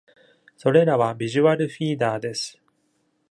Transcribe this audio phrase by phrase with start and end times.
[0.57, 2.59] それらは、ビジュアルフィーダーです。